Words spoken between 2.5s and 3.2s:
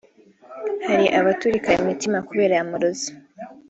amarozi